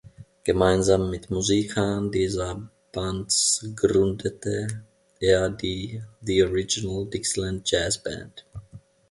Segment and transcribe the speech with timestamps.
[0.43, 4.67] Gemeinsam mit Musikern dieser Bands gründete
[5.19, 8.43] er die The Original Dixieland Jass Band.